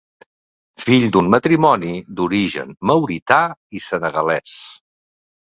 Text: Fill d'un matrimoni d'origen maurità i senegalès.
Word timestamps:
Fill 0.85 1.03
d'un 1.15 1.29
matrimoni 1.33 1.91
d'origen 2.21 2.73
maurità 2.93 3.39
i 3.81 3.85
senegalès. 3.91 4.57